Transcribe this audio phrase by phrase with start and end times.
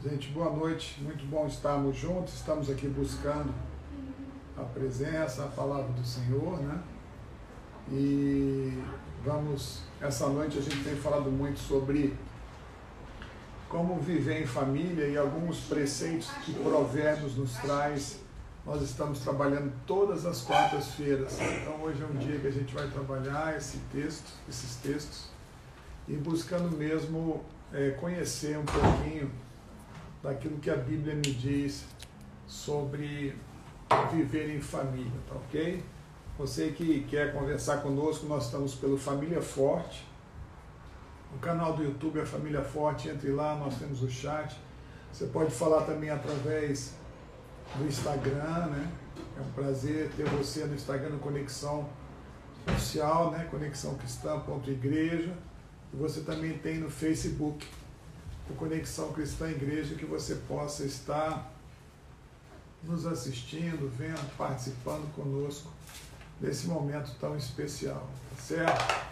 [0.00, 1.00] Gente, boa noite.
[1.02, 2.34] Muito bom estarmos juntos.
[2.34, 3.52] Estamos aqui buscando
[4.56, 6.80] a presença, a palavra do Senhor, né?
[7.90, 8.80] E
[9.24, 12.16] vamos, essa noite a gente tem falado muito sobre
[13.68, 18.20] como viver em família e alguns preceitos que Provérbios nos traz.
[18.64, 21.40] Nós estamos trabalhando todas as quartas-feiras.
[21.40, 25.24] Então hoje é um dia que a gente vai trabalhar esse texto, esses textos
[26.06, 29.28] e buscando mesmo é, conhecer um pouquinho
[30.22, 31.84] daquilo que a Bíblia me diz
[32.46, 33.36] sobre
[34.12, 35.82] viver em família, tá ok?
[36.38, 40.06] Você que quer conversar conosco, nós estamos pelo Família Forte.
[41.34, 44.56] O canal do YouTube é Família Forte, entre lá, nós temos o chat.
[45.12, 46.94] Você pode falar também através
[47.76, 48.90] do Instagram, né?
[49.36, 51.88] É um prazer ter você no Instagram no Conexão
[52.66, 53.46] Oficial, né?
[53.50, 55.34] Conexão Cristã.igreja.
[55.92, 57.66] E você também tem no Facebook
[58.50, 61.52] o Conexão Cristã Igreja, que você possa estar
[62.82, 65.70] nos assistindo, vendo, participando conosco
[66.40, 69.08] nesse momento tão especial, tá certo?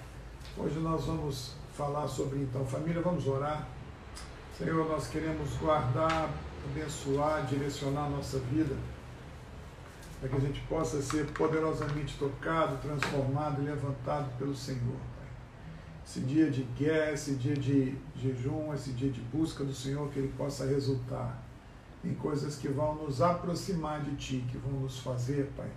[0.57, 3.67] Hoje nós vamos falar sobre então família, vamos orar.
[4.57, 6.31] Senhor, nós queremos guardar,
[6.71, 8.75] abençoar, direcionar a nossa vida,
[10.19, 14.97] para que a gente possa ser poderosamente tocado, transformado e levantado pelo Senhor.
[16.07, 20.21] Esse dia de guerra, esse dia de jejum, esse dia de busca do Senhor, que
[20.21, 21.43] ele possa resultar
[22.05, 25.69] em coisas que vão nos aproximar de Ti, que vão nos fazer, Pai,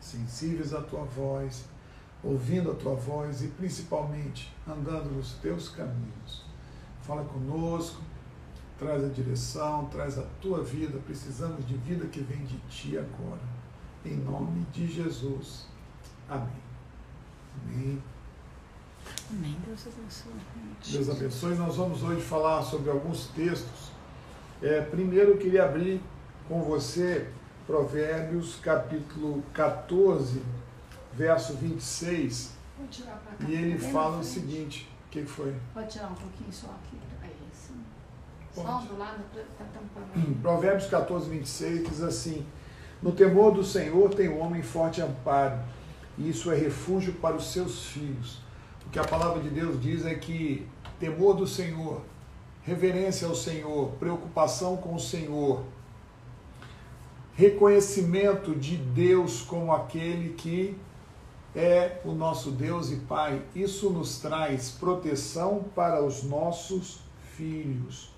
[0.00, 1.66] sensíveis à Tua voz,
[2.24, 6.46] ouvindo a Tua voz e principalmente andando nos Teus caminhos.
[7.02, 8.00] Fala conosco,
[8.78, 10.98] traz a direção, traz a Tua vida.
[11.04, 13.42] Precisamos de vida que vem de Ti agora.
[14.06, 15.66] Em nome de Jesus.
[16.30, 16.62] Amém.
[17.62, 18.02] Amém.
[19.30, 19.56] Amém.
[19.66, 20.32] Deus abençoe.
[20.90, 21.54] Deus abençoe.
[21.54, 23.90] Nós vamos hoje falar sobre alguns textos.
[24.62, 26.00] É, primeiro, eu queria abrir
[26.48, 27.28] com você
[27.66, 30.42] Provérbios, capítulo 14,
[31.12, 32.52] verso 26.
[32.78, 33.52] Pode tirar pra cá.
[33.52, 35.54] E ele fala o seguinte: o que que foi?
[35.74, 36.96] Pode tirar um pouquinho só aqui.
[37.22, 37.74] Aí, assim.
[38.54, 39.22] Só do lado
[39.58, 40.36] tá tampando.
[40.40, 42.46] Provérbios 14, 26 diz assim:
[43.02, 45.60] No temor do Senhor tem o homem forte amparo,
[46.16, 48.47] e isso é refúgio para os seus filhos.
[48.88, 50.66] O que a palavra de Deus diz é que
[50.98, 52.00] temor do Senhor,
[52.62, 55.62] reverência ao Senhor, preocupação com o Senhor,
[57.34, 60.74] reconhecimento de Deus como aquele que
[61.54, 67.00] é o nosso Deus e Pai, isso nos traz proteção para os nossos
[67.36, 68.10] filhos.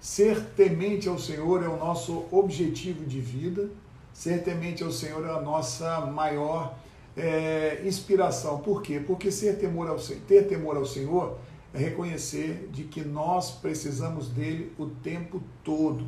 [0.00, 3.70] Ser temente ao Senhor é o nosso objetivo de vida,
[4.12, 6.74] ser temente ao Senhor é a nossa maior
[7.16, 8.58] é, inspiração.
[8.58, 9.00] Por quê?
[9.04, 11.38] Porque ser temor ao, ter temor ao Senhor
[11.72, 16.06] é reconhecer de que nós precisamos dele o tempo todo.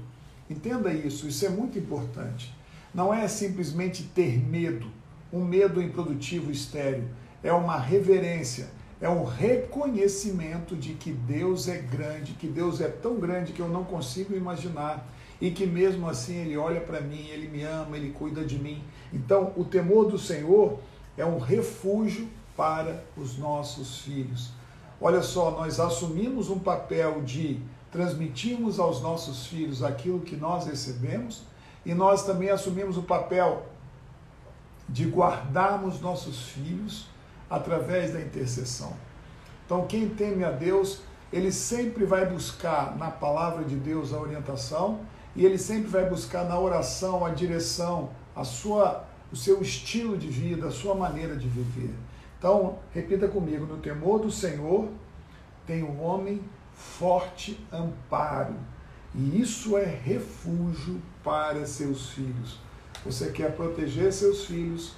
[0.51, 2.55] Entenda isso, isso é muito importante.
[2.95, 4.87] Não é simplesmente ter medo,
[5.33, 7.09] um medo improdutivo estéreo,
[7.43, 8.69] é uma reverência,
[9.01, 13.69] é um reconhecimento de que Deus é grande, que Deus é tão grande que eu
[13.69, 15.09] não consigo imaginar
[15.41, 18.83] e que mesmo assim Ele olha para mim, Ele me ama, Ele cuida de mim.
[19.13, 20.79] Então, o temor do Senhor
[21.17, 24.51] é um refúgio para os nossos filhos.
[25.01, 31.43] Olha só, nós assumimos um papel de transmitirmos aos nossos filhos aquilo que nós recebemos
[31.85, 33.67] e nós também assumimos o papel
[34.89, 37.07] de guardarmos nossos filhos
[37.51, 38.93] através da intercessão.
[39.67, 41.01] Então, quem teme a Deus,
[41.33, 45.01] ele sempre vai buscar na palavra de Deus a orientação
[45.35, 50.29] e ele sempre vai buscar na oração a direção, a sua, o seu estilo de
[50.29, 51.95] vida, a sua maneira de viver.
[52.39, 54.89] Então, repita comigo: no temor do Senhor
[55.67, 56.41] tem um homem
[56.75, 58.55] forte amparo,
[59.15, 62.59] e isso é refúgio para seus filhos.
[63.05, 64.95] Você quer proteger seus filhos,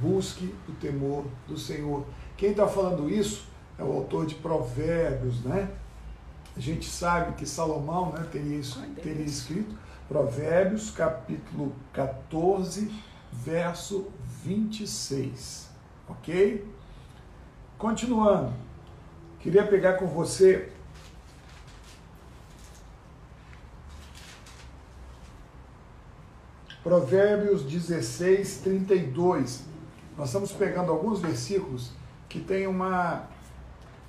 [0.00, 2.04] busque o temor do Senhor.
[2.36, 3.46] Quem está falando isso
[3.78, 5.68] é o autor de Provérbios, né?
[6.56, 9.74] A gente sabe que Salomão né, teria, isso- teria escrito
[10.08, 12.90] Provérbios, capítulo 14,
[13.32, 14.10] verso
[14.44, 15.68] 26.
[16.08, 16.66] Ok?
[17.78, 18.52] Continuando,
[19.38, 20.72] queria pegar com você
[26.82, 29.64] Provérbios 16, 32.
[30.16, 31.92] Nós estamos pegando alguns versículos
[32.26, 33.28] que têm uma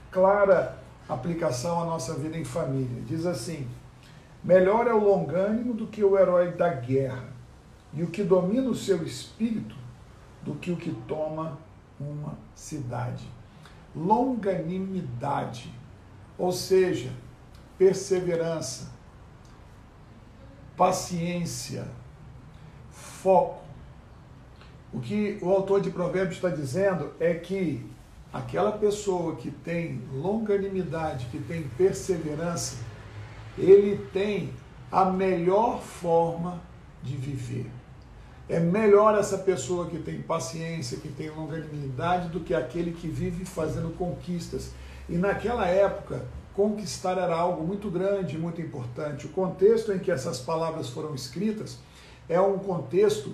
[0.10, 0.78] clara
[1.10, 3.02] aplicação à nossa vida em família.
[3.06, 3.68] Diz assim:
[4.42, 7.26] Melhor é o longânimo do que o herói da guerra,
[7.94, 9.76] e o que domina o seu espírito
[10.42, 11.58] do que o que toma
[12.00, 13.28] uma cidade.
[13.96, 15.74] Longanimidade,
[16.38, 17.12] ou seja,
[17.78, 18.92] perseverança,
[20.78, 21.88] paciência,
[22.90, 23.62] foco.
[24.94, 27.86] O que o autor de Provérbios está dizendo é que
[28.32, 32.78] aquela pessoa que tem longanimidade, que tem perseverança,
[33.58, 34.54] ele tem
[34.92, 36.62] a melhor forma
[37.04, 37.81] de viver.
[38.50, 43.46] É melhor essa pessoa que tem paciência, que tem longanimidade, do que aquele que vive
[43.46, 44.72] fazendo conquistas.
[45.08, 49.26] E naquela época, conquistar era algo muito grande, muito importante.
[49.26, 51.80] O contexto em que essas palavras foram escritas
[52.28, 53.34] é um contexto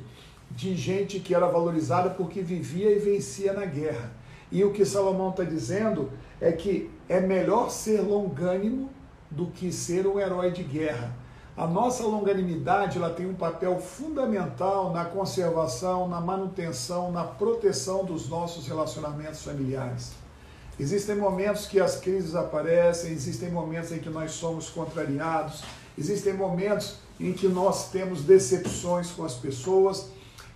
[0.51, 4.11] de gente que era valorizada porque vivia e vencia na guerra.
[4.51, 8.89] E o que Salomão está dizendo é que é melhor ser longânimo
[9.29, 11.13] do que ser um herói de guerra.
[11.57, 18.29] A nossa longanimidade ela tem um papel fundamental na conservação, na manutenção, na proteção dos
[18.29, 20.11] nossos relacionamentos familiares.
[20.79, 25.63] Existem momentos que as crises aparecem, existem momentos em que nós somos contrariados,
[25.97, 30.09] existem momentos em que nós temos decepções com as pessoas,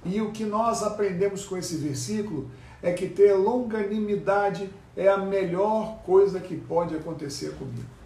[0.06, 6.04] e o que nós aprendemos com esse versículo é que ter longanimidade é a melhor
[6.06, 8.01] coisa que pode acontecer comigo.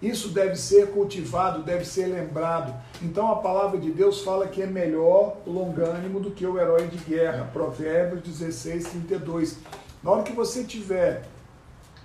[0.00, 2.74] Isso deve ser cultivado, deve ser lembrado.
[3.02, 6.98] Então a palavra de Deus fala que é melhor longânimo do que o herói de
[6.98, 7.48] guerra.
[7.52, 9.58] Provérbios 16, 32.
[10.02, 11.24] Na hora que você tiver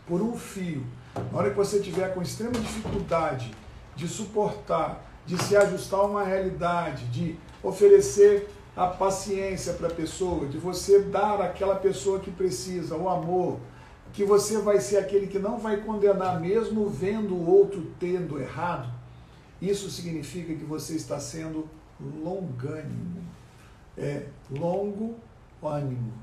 [0.08, 0.84] por um fio,
[1.32, 3.52] na hora que você tiver com extrema dificuldade
[3.96, 10.48] de suportar, de se ajustar a uma realidade, de oferecer a paciência para a pessoa,
[10.48, 13.60] de você dar àquela pessoa que precisa o amor,
[14.14, 18.92] que você vai ser aquele que não vai condenar mesmo vendo o outro tendo errado,
[19.62, 21.70] isso significa que você está sendo
[22.00, 23.22] longânimo.
[23.98, 25.16] É longo
[25.62, 26.14] ânimo.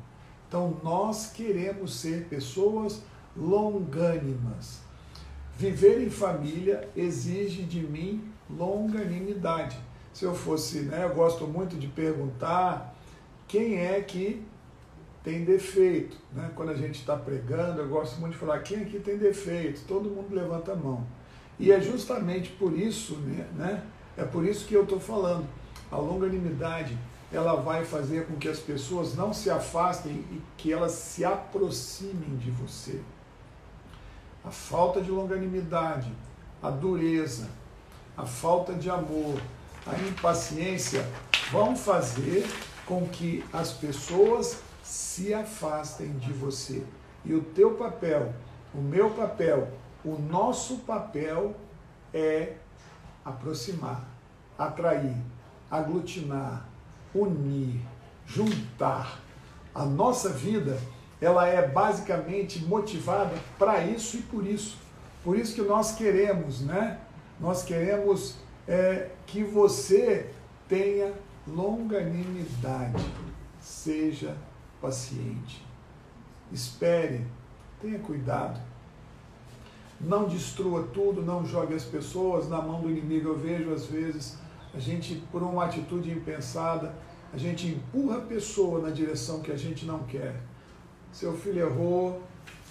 [0.48, 3.02] Então nós queremos ser pessoas
[3.36, 4.80] longânimas.
[5.56, 9.78] Viver em família exige de mim longanimidade.
[10.12, 12.96] Se eu fosse, né, eu gosto muito de perguntar
[13.46, 14.42] quem é que
[15.22, 16.16] tem defeito.
[16.32, 16.50] Né?
[16.54, 19.82] Quando a gente está pregando, eu gosto muito de falar quem aqui tem defeito.
[19.86, 21.06] Todo mundo levanta a mão.
[21.58, 23.82] E é justamente por isso, né, né
[24.16, 25.46] é por isso que eu estou falando.
[25.90, 26.96] A longanimidade
[27.32, 32.36] ela vai fazer com que as pessoas não se afastem e que elas se aproximem
[32.36, 33.00] de você.
[34.44, 36.10] A falta de longanimidade,
[36.62, 37.48] a dureza,
[38.16, 39.40] a falta de amor,
[39.86, 41.06] a impaciência
[41.52, 42.46] vão fazer
[42.86, 46.82] com que as pessoas se afastem de você.
[47.22, 48.32] E o teu papel,
[48.74, 49.68] o meu papel,
[50.02, 51.54] o nosso papel
[52.14, 52.54] é
[53.22, 54.08] aproximar,
[54.56, 55.14] atrair,
[55.70, 56.66] aglutinar,
[57.14, 57.82] unir,
[58.26, 59.20] juntar.
[59.74, 60.80] A nossa vida,
[61.20, 64.78] ela é basicamente motivada para isso e por isso.
[65.22, 66.98] Por isso que nós queremos, né?
[67.38, 68.36] Nós queremos
[68.66, 70.30] é, que você
[70.66, 71.12] tenha
[71.46, 73.04] longanimidade,
[73.60, 74.34] seja
[74.80, 75.64] paciente,
[76.52, 77.24] espere,
[77.80, 78.60] tenha cuidado.
[80.00, 83.30] Não destrua tudo, não jogue as pessoas na mão do inimigo.
[83.30, 84.38] Eu vejo às vezes
[84.72, 86.94] a gente, por uma atitude impensada,
[87.32, 90.40] a gente empurra a pessoa na direção que a gente não quer.
[91.12, 92.22] Seu filho errou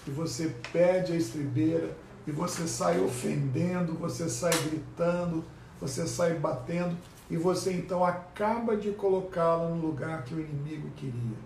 [0.08, 5.44] e você perde a estribeira e você sai ofendendo, você sai gritando,
[5.80, 6.98] você sai batendo
[7.30, 11.38] e você então acaba de colocá-lo no lugar que o inimigo queria,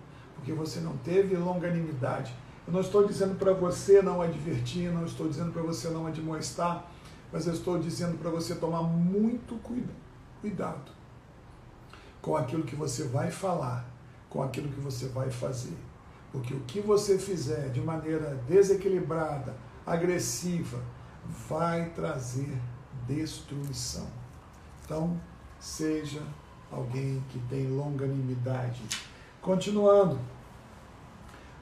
[0.41, 2.36] porque você não teve longanimidade.
[2.65, 6.83] Eu não estou dizendo para você não advertir, não estou dizendo para você não admoestar,
[7.31, 9.60] mas eu estou dizendo para você tomar muito
[10.41, 10.91] cuidado
[12.24, 13.86] com aquilo que você vai falar,
[14.31, 15.77] com aquilo que você vai fazer.
[16.31, 19.55] Porque o que você fizer de maneira desequilibrada,
[19.86, 20.81] agressiva,
[21.48, 22.57] vai trazer
[23.05, 24.07] destruição.
[24.83, 25.19] Então,
[25.60, 26.21] seja
[26.71, 28.81] alguém que tem longanimidade.
[29.41, 30.19] Continuando,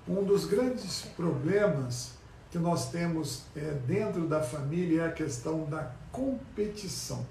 [0.06, 2.12] um dos grandes problemas
[2.52, 7.26] que nós temos é, dentro da família é a questão da competição.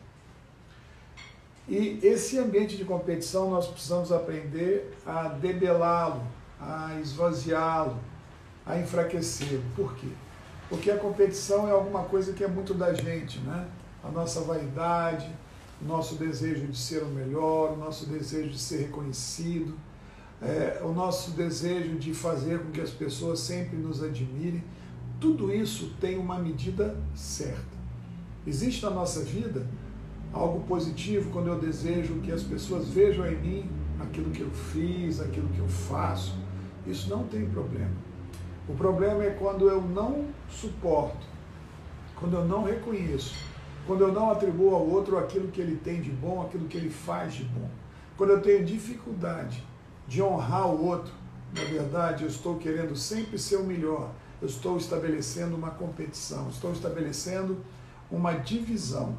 [1.68, 6.22] E esse ambiente de competição nós precisamos aprender a debelá-lo,
[6.58, 7.98] a esvaziá-lo,
[8.64, 9.62] a enfraquecê-lo.
[9.76, 10.08] Por quê?
[10.70, 13.68] Porque a competição é alguma coisa que é muito da gente, né?
[14.02, 15.30] A nossa vaidade,
[15.82, 19.76] o nosso desejo de ser o melhor, o nosso desejo de ser reconhecido,
[20.40, 24.62] é, o nosso desejo de fazer com que as pessoas sempre nos admirem,
[25.20, 27.78] tudo isso tem uma medida certa.
[28.46, 29.66] Existe na nossa vida
[30.32, 35.20] algo positivo quando eu desejo que as pessoas vejam em mim aquilo que eu fiz,
[35.20, 36.36] aquilo que eu faço.
[36.86, 37.90] Isso não tem problema.
[38.68, 41.26] O problema é quando eu não suporto,
[42.14, 43.48] quando eu não reconheço
[43.88, 46.90] quando eu não atribuo ao outro aquilo que ele tem de bom, aquilo que ele
[46.90, 47.70] faz de bom.
[48.18, 49.64] Quando eu tenho dificuldade
[50.08, 51.12] de honrar o outro,
[51.54, 54.10] na verdade, eu estou querendo sempre ser o melhor.
[54.40, 57.58] Eu estou estabelecendo uma competição, estou estabelecendo
[58.10, 59.16] uma divisão.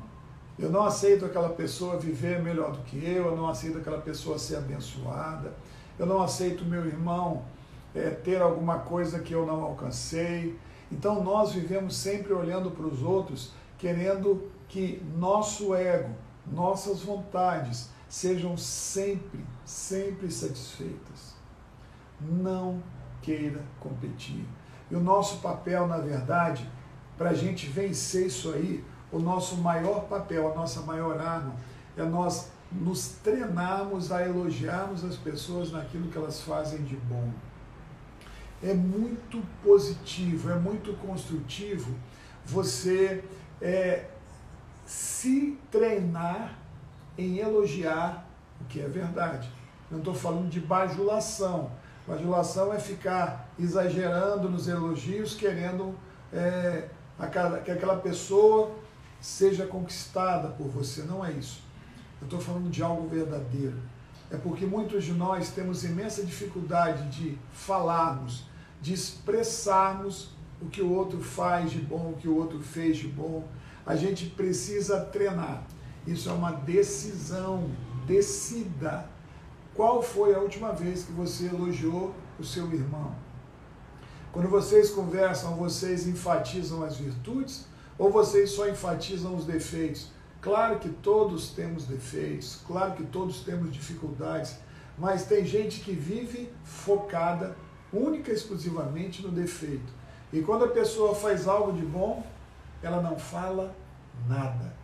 [0.58, 4.38] Eu não aceito aquela pessoa viver melhor do que eu, eu não aceito aquela pessoa
[4.38, 5.53] ser abençoada,
[5.98, 7.43] eu não aceito meu irmão
[7.93, 10.58] é, ter alguma coisa que eu não alcancei.
[10.91, 16.13] Então nós vivemos sempre olhando para os outros, querendo que nosso ego,
[16.46, 21.35] nossas vontades sejam sempre, sempre satisfeitas.
[22.19, 22.81] Não
[23.21, 24.43] queira competir.
[24.89, 26.69] E o nosso papel, na verdade,
[27.17, 31.55] para a gente vencer isso aí, o nosso maior papel, a nossa maior arma,
[31.95, 37.31] é nós nos treinarmos a elogiarmos as pessoas naquilo que elas fazem de bom.
[38.61, 41.95] É muito positivo, é muito construtivo
[42.45, 43.23] você
[43.61, 44.07] é,
[44.85, 46.57] se treinar
[47.19, 48.25] em elogiar
[48.61, 49.49] o que é verdade.
[49.91, 51.71] Não estou falando de bajulação.
[52.07, 55.95] Bajulação é ficar exagerando nos elogios, querendo
[56.31, 56.88] é,
[57.65, 58.71] que aquela pessoa
[59.19, 61.03] seja conquistada por você.
[61.03, 61.61] Não é isso.
[62.21, 63.77] Eu estou falando de algo verdadeiro.
[64.31, 68.45] É porque muitos de nós temos imensa dificuldade de falarmos,
[68.81, 70.29] de expressarmos
[70.61, 73.47] o que o outro faz de bom, o que o outro fez de bom.
[73.85, 75.63] A gente precisa treinar.
[76.05, 77.69] Isso é uma decisão.
[78.05, 79.07] Decida.
[79.75, 83.15] Qual foi a última vez que você elogiou o seu irmão?
[84.31, 87.65] Quando vocês conversam, vocês enfatizam as virtudes
[87.97, 90.11] ou vocês só enfatizam os defeitos?
[90.41, 94.55] Claro que todos temos defeitos, claro que todos temos dificuldades,
[94.97, 97.57] mas tem gente que vive focada
[97.91, 99.91] única e exclusivamente no defeito.
[100.31, 102.25] E quando a pessoa faz algo de bom,
[102.83, 103.75] ela não fala
[104.27, 104.78] nada.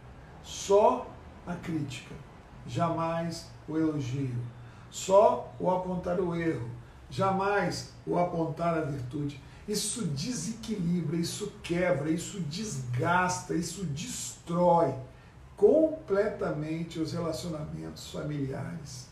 [0.45, 1.07] Só
[1.45, 2.13] a crítica,
[2.67, 4.37] jamais o elogio.
[4.91, 6.69] Só o apontar o erro,
[7.09, 9.41] jamais o apontar a virtude.
[9.67, 14.93] Isso desequilibra, isso quebra, isso desgasta, isso destrói
[15.57, 19.07] completamente os relacionamentos familiares.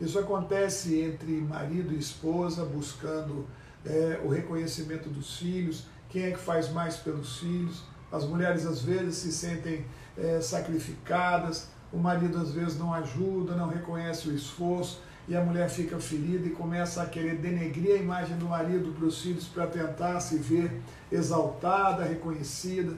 [0.00, 3.46] Isso acontece entre marido e esposa buscando
[3.86, 7.84] é, o reconhecimento dos filhos, quem é que faz mais pelos filhos.
[8.10, 9.86] As mulheres às vezes se sentem
[10.20, 15.68] é, sacrificadas, o marido às vezes não ajuda, não reconhece o esforço e a mulher
[15.68, 19.66] fica ferida e começa a querer denegrir a imagem do marido para os filhos para
[19.66, 22.96] tentar se ver exaltada, reconhecida.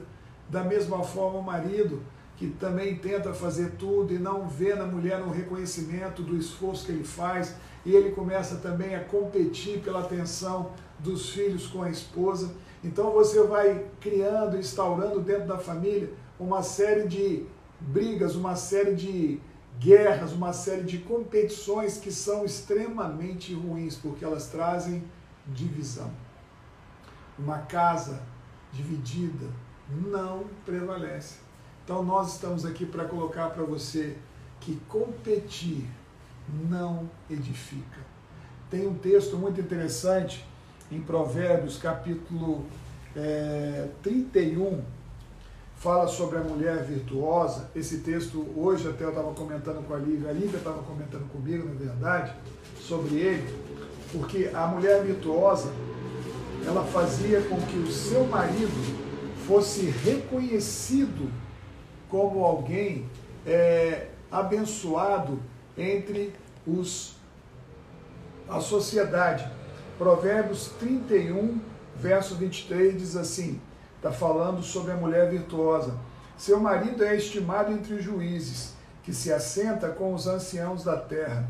[0.49, 2.01] Da mesma forma, o marido
[2.35, 6.91] que também tenta fazer tudo e não vê na mulher um reconhecimento do esforço que
[6.91, 12.51] ele faz, e ele começa também a competir pela atenção dos filhos com a esposa.
[12.83, 16.09] Então você vai criando, instaurando dentro da família
[16.39, 17.45] uma série de
[17.79, 19.39] brigas, uma série de
[19.79, 25.03] guerras, uma série de competições que são extremamente ruins, porque elas trazem
[25.47, 26.11] divisão.
[27.37, 28.21] Uma casa
[28.71, 29.47] dividida
[29.89, 31.39] não prevalece.
[31.83, 34.17] Então nós estamos aqui para colocar para você
[34.59, 35.85] que competir
[36.69, 37.99] não edifica.
[38.69, 40.45] Tem um texto muito interessante
[40.91, 42.65] em Provérbios, capítulo
[43.15, 44.81] é, 31,
[45.77, 47.69] fala sobre a mulher virtuosa.
[47.75, 51.67] Esse texto, hoje até eu estava comentando com a Lívia, a Lívia estava comentando comigo,
[51.67, 52.33] na verdade,
[52.79, 53.53] sobre ele,
[54.11, 55.71] porque a mulher virtuosa,
[56.65, 59.03] ela fazia com que o seu marido
[59.45, 61.29] fosse reconhecido
[62.09, 63.09] como alguém
[63.45, 65.39] é, abençoado
[65.77, 66.33] entre
[66.65, 67.15] os
[68.47, 69.49] a sociedade.
[69.97, 71.59] Provérbios 31,
[71.95, 73.59] verso 23 diz assim:
[74.03, 75.95] está falando sobre a mulher virtuosa.
[76.37, 81.47] Seu marido é estimado entre os juízes, que se assenta com os anciãos da terra.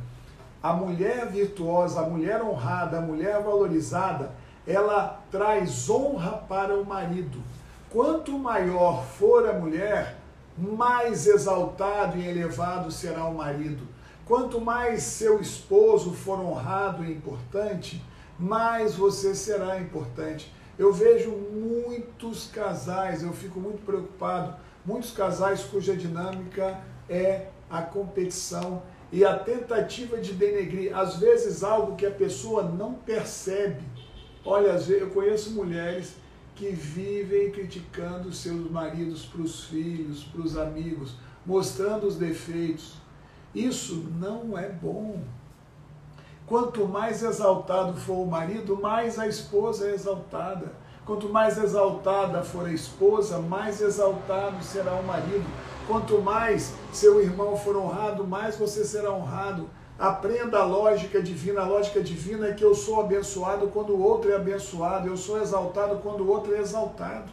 [0.62, 4.34] A mulher virtuosa, a mulher honrada, a mulher valorizada,
[4.68, 7.42] ela traz honra para o marido.
[7.90, 10.18] Quanto maior for a mulher,
[10.56, 13.88] mais exaltado e elevado será o marido.
[14.28, 18.00] Quanto mais seu esposo for honrado e importante,
[18.38, 20.54] mais você será importante.
[20.78, 28.82] Eu vejo muitos casais, eu fico muito preocupado, muitos casais cuja dinâmica é a competição
[29.12, 33.84] e a tentativa de denegrir, às vezes algo que a pessoa não percebe.
[34.44, 36.16] Olha, eu conheço mulheres
[36.56, 41.16] que vivem criticando seus maridos para os filhos, para os amigos,
[41.46, 42.96] mostrando os defeitos.
[43.54, 45.22] Isso não é bom.
[46.54, 50.72] Quanto mais exaltado for o marido, mais a esposa é exaltada.
[51.04, 55.44] Quanto mais exaltada for a esposa, mais exaltado será o marido.
[55.88, 59.68] Quanto mais seu irmão for honrado, mais você será honrado.
[59.98, 61.62] Aprenda a lógica divina.
[61.62, 65.42] A lógica divina é que eu sou abençoado quando o outro é abençoado, eu sou
[65.42, 67.32] exaltado quando o outro é exaltado.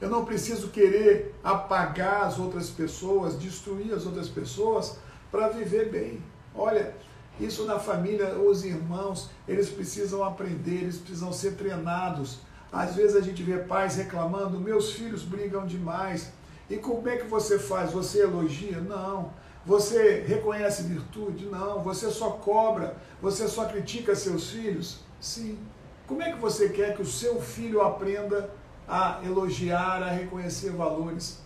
[0.00, 4.98] Eu não preciso querer apagar as outras pessoas, destruir as outras pessoas
[5.30, 6.20] para viver bem.
[6.52, 6.94] Olha,
[7.40, 12.38] isso na família, os irmãos, eles precisam aprender, eles precisam ser treinados.
[12.70, 16.32] Às vezes a gente vê pais reclamando: meus filhos brigam demais.
[16.68, 17.92] E como é que você faz?
[17.92, 18.80] Você elogia?
[18.80, 19.32] Não.
[19.64, 21.46] Você reconhece virtude?
[21.46, 21.82] Não.
[21.82, 22.96] Você só cobra?
[23.20, 25.00] Você só critica seus filhos?
[25.20, 25.58] Sim.
[26.06, 28.50] Como é que você quer que o seu filho aprenda
[28.88, 31.40] a elogiar, a reconhecer valores?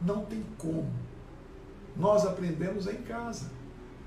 [0.00, 0.90] Não tem como.
[1.96, 3.57] Nós aprendemos em casa.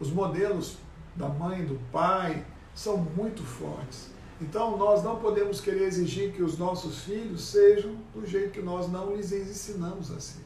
[0.01, 0.77] Os modelos
[1.15, 2.43] da mãe, do pai,
[2.73, 4.09] são muito fortes.
[4.41, 8.91] Então nós não podemos querer exigir que os nossos filhos sejam do jeito que nós
[8.91, 10.41] não lhes ensinamos a ser.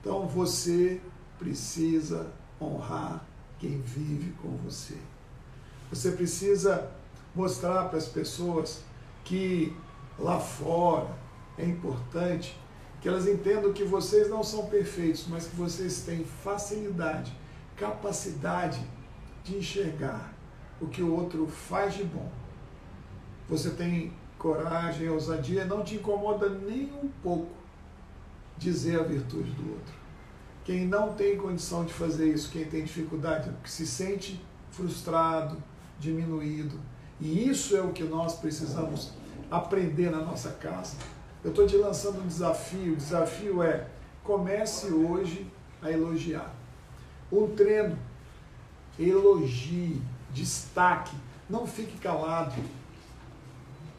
[0.00, 1.00] Então você
[1.38, 3.24] precisa honrar
[3.60, 4.96] quem vive com você.
[5.90, 6.90] Você precisa
[7.32, 8.82] mostrar para as pessoas
[9.22, 9.72] que
[10.18, 11.16] lá fora
[11.56, 12.58] é importante
[13.00, 17.32] que elas entendam que vocês não são perfeitos, mas que vocês têm facilidade
[17.76, 18.80] capacidade
[19.42, 20.32] de enxergar
[20.80, 22.30] o que o outro faz de bom.
[23.48, 27.52] Você tem coragem, ousadia, não te incomoda nem um pouco
[28.56, 29.94] dizer a virtude do outro.
[30.64, 35.62] Quem não tem condição de fazer isso, quem tem dificuldade, que se sente frustrado,
[35.98, 36.80] diminuído.
[37.20, 39.12] E isso é o que nós precisamos
[39.50, 40.96] aprender na nossa casa.
[41.42, 42.94] Eu estou te lançando um desafio.
[42.94, 43.86] O desafio é
[44.22, 45.46] comece hoje
[45.82, 46.52] a elogiar.
[47.34, 47.98] Um treino,
[48.96, 50.00] elogie,
[50.32, 51.16] destaque,
[51.50, 52.54] não fique calado.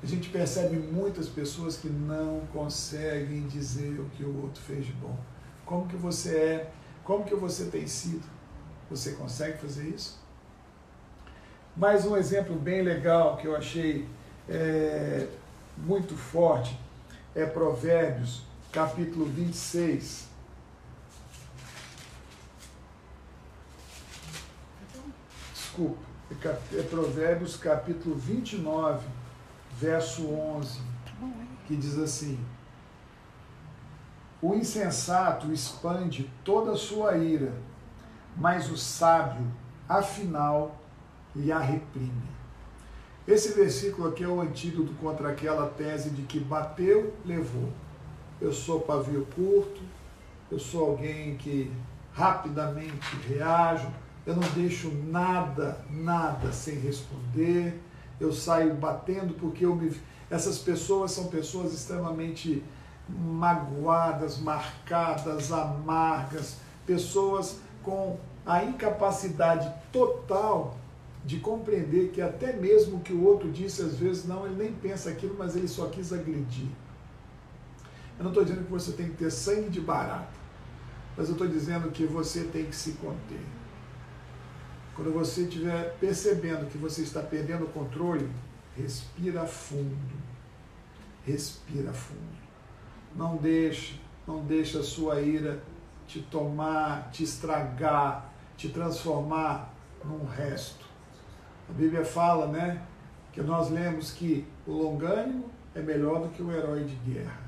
[0.01, 4.93] A gente percebe muitas pessoas que não conseguem dizer o que o outro fez de
[4.93, 5.17] bom.
[5.65, 6.71] Como que você é?
[7.03, 8.23] Como que você tem sido?
[8.89, 10.17] Você consegue fazer isso?
[11.75, 14.07] Mais um exemplo bem legal que eu achei
[14.47, 15.27] é,
[15.77, 16.79] muito forte
[17.35, 20.34] é Provérbios, capítulo 26.
[25.75, 25.97] Desculpa,
[26.73, 29.05] é Provérbios capítulo 29,
[29.77, 30.79] verso 11,
[31.67, 32.39] que diz assim:
[34.41, 37.53] O insensato expande toda a sua ira,
[38.37, 39.45] mas o sábio,
[39.87, 40.79] afinal,
[41.35, 42.35] lhe a reprime.
[43.27, 47.69] Esse versículo aqui é o antídoto contra aquela tese de que bateu, levou.
[48.39, 49.81] Eu sou pavio curto,
[50.49, 51.71] eu sou alguém que
[52.13, 53.91] rapidamente reajo,
[54.25, 57.79] eu não deixo nada, nada sem responder,
[58.19, 59.91] eu saio batendo porque eu me...
[60.29, 62.63] essas pessoas são pessoas extremamente
[63.07, 70.77] magoadas, marcadas, amargas, pessoas com a incapacidade total
[71.23, 74.71] de compreender que até mesmo o que o outro disse, às vezes não, ele nem
[74.71, 76.69] pensa aquilo, mas ele só quis agredir.
[78.17, 80.29] Eu não estou dizendo que você tem que ter sangue de barata,
[81.17, 83.41] mas eu estou dizendo que você tem que se conter.
[84.95, 88.29] Quando você estiver percebendo que você está perdendo o controle,
[88.77, 90.15] respira fundo.
[91.25, 92.45] Respira fundo.
[93.13, 95.61] Não deixe, não deixe a sua ira
[96.07, 100.85] te tomar, te estragar, te transformar num resto.
[101.69, 102.81] A Bíblia fala, né,
[103.33, 107.43] que nós lemos que o longânimo é melhor do que o herói de guerra.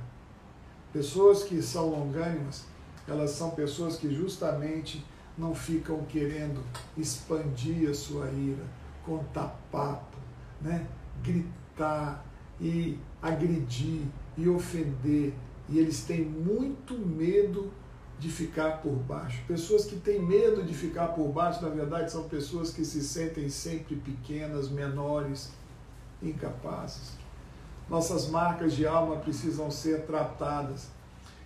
[0.91, 2.65] Pessoas que são longânimas,
[3.07, 5.05] elas são pessoas que justamente
[5.37, 6.63] não ficam querendo
[6.97, 8.63] expandir a sua ira,
[9.05, 10.17] contar papo,
[10.59, 10.87] né?
[11.23, 12.25] gritar
[12.59, 14.01] e agredir
[14.35, 15.33] e ofender.
[15.69, 17.71] E eles têm muito medo
[18.19, 19.43] de ficar por baixo.
[19.47, 23.47] Pessoas que têm medo de ficar por baixo, na verdade, são pessoas que se sentem
[23.49, 25.51] sempre pequenas, menores,
[26.21, 27.11] incapazes.
[27.87, 30.87] Nossas marcas de alma precisam ser tratadas.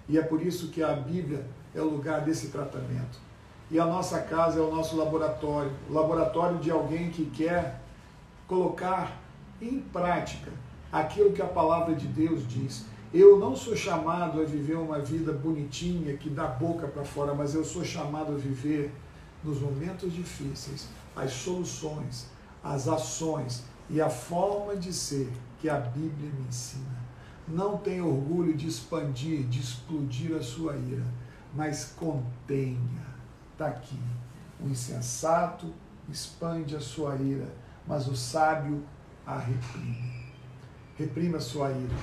[0.07, 3.30] E é por isso que a Bíblia é o lugar desse tratamento
[3.71, 7.81] e a nossa casa é o nosso laboratório o laboratório de alguém que quer
[8.45, 9.17] colocar
[9.61, 10.51] em prática
[10.91, 12.85] aquilo que a palavra de Deus diz.
[13.13, 17.55] Eu não sou chamado a viver uma vida bonitinha que dá boca para fora, mas
[17.55, 18.91] eu sou chamado a viver
[19.41, 22.27] nos momentos difíceis as soluções,
[22.63, 25.29] as ações e a forma de ser
[25.59, 27.01] que a Bíblia me ensina.
[27.47, 31.05] Não tenha orgulho de expandir, de explodir a sua ira,
[31.53, 33.10] mas contenha
[33.61, 33.99] está aqui.
[34.59, 35.71] O insensato
[36.09, 37.47] expande a sua ira,
[37.87, 38.83] mas o sábio
[39.25, 40.31] a reprime.
[40.97, 41.95] Reprima sua ira.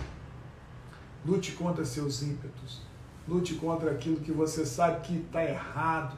[1.27, 2.83] Lute contra seus ímpetos.
[3.27, 6.17] Lute contra aquilo que você sabe que está errado.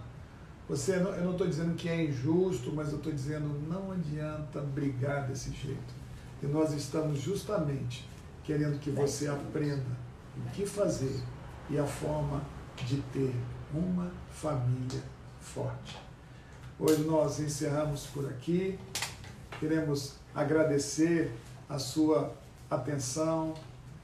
[0.68, 5.26] Você, eu não estou dizendo que é injusto, mas eu estou dizendo não adianta brigar
[5.26, 6.00] desse jeito.
[6.42, 8.08] E nós estamos justamente
[8.44, 9.98] querendo que você aprenda
[10.36, 11.20] o que fazer
[11.68, 12.40] e a forma
[12.86, 13.34] de ter
[13.74, 15.02] uma família
[15.40, 15.98] forte.
[16.78, 18.78] Hoje nós encerramos por aqui.
[19.58, 21.32] Queremos agradecer
[21.68, 22.32] a sua
[22.70, 23.54] atenção,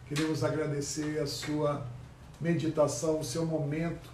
[0.06, 1.86] queremos agradecer a sua
[2.40, 4.10] meditação, o seu momento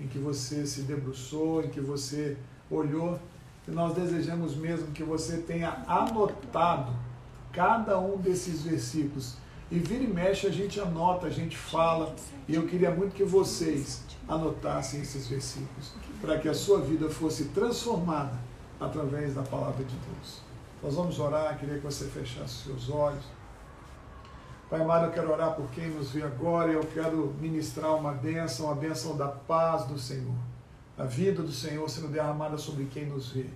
[0.00, 2.36] em que você se debruçou, em que você
[2.70, 3.18] olhou.
[3.66, 6.92] E nós desejamos mesmo que você tenha anotado
[7.52, 9.36] cada um desses versículos.
[9.70, 12.14] E vira e mexe, a gente anota, a gente fala.
[12.46, 15.92] E eu queria muito que vocês anotassem esses versículos,
[16.26, 18.36] para que a sua vida fosse transformada
[18.80, 20.40] através da palavra de Deus.
[20.82, 23.24] Nós vamos orar, queria que você fechasse seus olhos.
[24.68, 28.68] Pai amado, eu quero orar por quem nos vê agora, eu quero ministrar uma bênção,
[28.68, 30.34] a bênção da paz do Senhor.
[30.98, 33.46] A vida do Senhor sendo derramada sobre quem nos vê.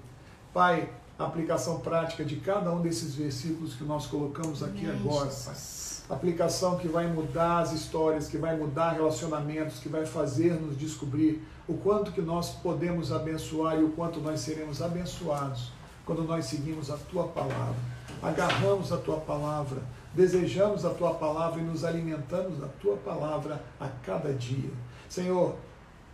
[0.54, 0.88] Pai,
[1.20, 5.54] a aplicação prática de cada um desses versículos que nós colocamos aqui Amém, agora, Pai.
[6.08, 11.74] Aplicação que vai mudar as histórias, que vai mudar relacionamentos, que vai fazer-nos descobrir o
[11.74, 15.70] quanto que nós podemos abençoar e o quanto nós seremos abençoados
[16.06, 17.76] quando nós seguimos a tua palavra.
[18.22, 19.82] Agarramos a tua palavra,
[20.14, 24.70] desejamos a tua palavra e nos alimentamos da tua palavra a cada dia.
[25.06, 25.54] Senhor,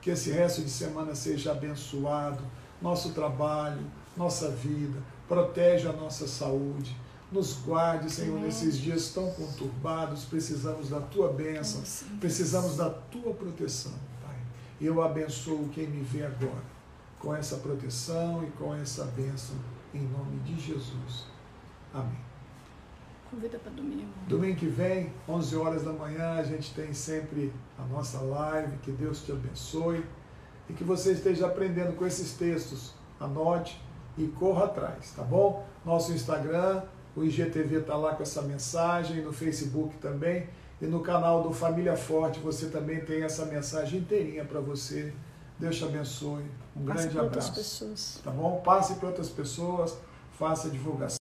[0.03, 2.43] que esse resto de semana seja abençoado,
[2.83, 3.81] nosso trabalho,
[4.17, 4.99] nossa vida,
[5.29, 6.97] protege a nossa saúde.
[7.31, 10.25] Nos guarde, Senhor, nesses dias tão conturbados.
[10.25, 11.83] Precisamos da tua bênção,
[12.21, 14.37] precisamos da tua proteção, Pai.
[14.81, 16.63] Eu abençoo quem me vê agora,
[17.19, 19.57] com essa proteção e com essa bênção,
[19.93, 21.27] em nome de Jesus.
[21.93, 22.27] Amém.
[23.29, 24.09] Convida para domingo.
[24.29, 28.79] Domingo que vem, 11 horas da manhã, a gente tem sempre a nossa live.
[28.79, 30.05] Que Deus te abençoe
[30.71, 32.95] e que você esteja aprendendo com esses textos.
[33.19, 33.81] Anote
[34.17, 35.65] e corra atrás, tá bom?
[35.85, 36.83] Nosso Instagram,
[37.15, 40.49] o IGTV está lá com essa mensagem, no Facebook também.
[40.81, 45.13] E no canal do Família Forte você também tem essa mensagem inteirinha para você.
[45.59, 46.45] Deus te abençoe.
[46.77, 47.53] Um Passe grande abraço.
[48.23, 48.61] Tá bom?
[48.63, 49.97] Passe para outras pessoas,
[50.39, 51.07] faça divulgação.